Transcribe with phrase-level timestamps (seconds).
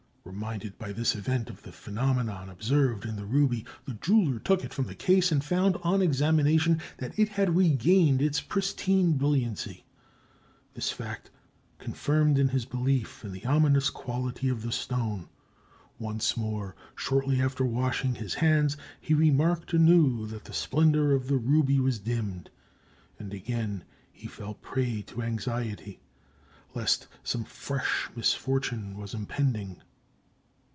[0.23, 4.73] Reminded by this event of the phenomenon observed in the ruby, the jeweller took it
[4.73, 9.83] from the case and found, on examination, that it had regained its pristine brilliancy.
[10.75, 11.31] This fact
[11.79, 15.27] confirmed him in his belief in the ominous quality of the stone.
[15.97, 21.37] Once more, shortly after washing his hands, he remarked anew that the splendor of the
[21.37, 22.51] ruby was dimmed,
[23.17, 23.83] and he again
[24.29, 25.99] fell a prey to anxiety,
[26.75, 29.81] lest some fresh misfortune was impending.